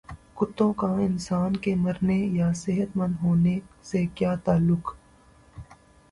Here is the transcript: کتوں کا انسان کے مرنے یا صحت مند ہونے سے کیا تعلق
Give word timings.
کتوں 0.35 0.71
کا 0.73 0.87
انسان 0.99 1.55
کے 1.57 1.73
مرنے 1.75 2.15
یا 2.31 2.51
صحت 2.53 2.95
مند 2.97 3.15
ہونے 3.23 3.57
سے 3.83 4.05
کیا 4.15 4.33
تعلق 4.45 4.95